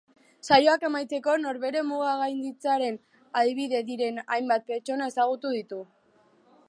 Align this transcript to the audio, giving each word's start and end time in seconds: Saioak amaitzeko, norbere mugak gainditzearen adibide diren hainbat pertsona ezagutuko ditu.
Saioak 0.47 0.85
amaitzeko, 0.87 1.35
norbere 1.43 1.83
mugak 1.89 2.17
gainditzearen 2.23 2.97
adibide 3.43 3.83
diren 3.91 4.19
hainbat 4.25 4.67
pertsona 4.73 5.11
ezagutuko 5.13 5.57
ditu. 5.59 5.85